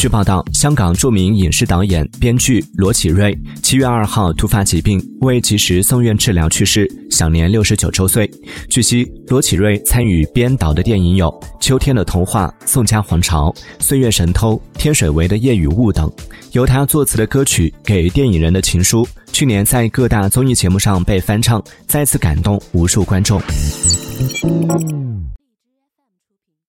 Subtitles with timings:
[0.00, 8.26] 据报道，香港著名影视导演、编剧罗启瑞七月二号突发疾病，未及时送院治疗去世，享年六十九周岁。
[8.70, 11.26] 据悉，罗启瑞参与编导的电影有
[11.60, 16.10] 《秋天的童话》《宋家皇朝》《岁月神偷》《天水围的夜与雾》等。
[16.52, 23.38] 由他作词的歌曲《给电影人的情书》，去年在各大综艺节目上被翻唱，再次感动无数观众。